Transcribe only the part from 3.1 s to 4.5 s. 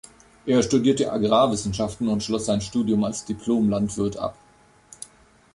Diplom-Landwirt ab.